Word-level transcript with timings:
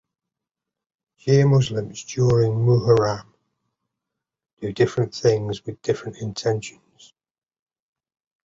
Shia 1.19 1.47
Muslims 1.47 2.03
during 2.05 2.53
Muharram 2.53 3.27
do 4.59 4.73
different 4.73 5.13
things 5.13 5.59
and 5.59 5.65
with 5.67 5.81
different 5.83 6.17
intentions. 6.23 7.13